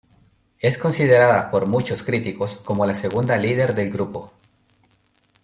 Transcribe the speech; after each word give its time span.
Es 0.57 0.79
considerada 0.79 1.51
por 1.51 1.67
muchos 1.67 2.01
críticos 2.01 2.57
como 2.57 2.87
la 2.87 2.95
segunda 2.95 3.37
líder 3.37 3.75
del 3.75 3.91
grupo. 3.91 4.33